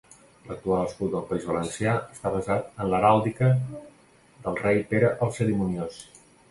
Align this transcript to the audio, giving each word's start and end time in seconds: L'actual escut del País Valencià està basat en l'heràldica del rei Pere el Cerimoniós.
L'actual 0.51 0.85
escut 0.85 1.11
del 1.15 1.27
País 1.33 1.45
Valencià 1.49 1.93
està 2.15 2.33
basat 2.37 2.73
en 2.85 2.91
l'heràldica 2.95 3.53
del 4.49 4.61
rei 4.67 4.85
Pere 4.95 5.15
el 5.27 5.35
Cerimoniós. 5.41 6.07